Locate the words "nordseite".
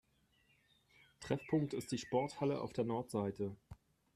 2.85-3.55